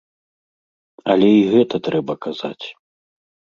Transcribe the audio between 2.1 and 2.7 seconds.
казаць.